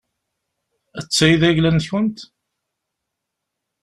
[1.05, 2.17] D ta i d ayla-nkent?